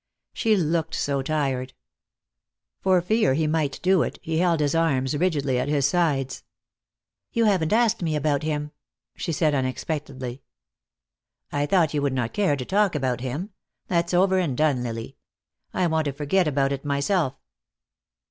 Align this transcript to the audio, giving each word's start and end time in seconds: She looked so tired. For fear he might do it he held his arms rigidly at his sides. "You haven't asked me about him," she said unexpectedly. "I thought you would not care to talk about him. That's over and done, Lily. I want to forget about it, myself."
She 0.33 0.55
looked 0.55 0.95
so 0.95 1.21
tired. 1.21 1.73
For 2.79 2.99
fear 3.01 3.35
he 3.35 3.45
might 3.45 3.79
do 3.83 4.01
it 4.01 4.17
he 4.23 4.39
held 4.39 4.59
his 4.59 4.73
arms 4.73 5.15
rigidly 5.15 5.59
at 5.59 5.67
his 5.67 5.85
sides. 5.87 6.43
"You 7.31 7.45
haven't 7.45 7.71
asked 7.71 8.01
me 8.01 8.15
about 8.15 8.41
him," 8.41 8.71
she 9.15 9.31
said 9.31 9.53
unexpectedly. 9.53 10.41
"I 11.51 11.67
thought 11.67 11.93
you 11.93 12.01
would 12.01 12.13
not 12.13 12.33
care 12.33 12.55
to 12.55 12.65
talk 12.65 12.95
about 12.95 13.21
him. 13.21 13.51
That's 13.89 14.11
over 14.11 14.39
and 14.39 14.57
done, 14.57 14.81
Lily. 14.81 15.17
I 15.71 15.85
want 15.85 16.05
to 16.05 16.13
forget 16.13 16.47
about 16.47 16.71
it, 16.71 16.83
myself." 16.83 17.35